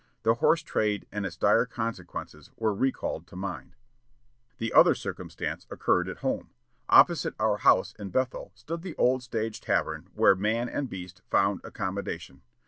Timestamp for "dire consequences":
1.37-2.49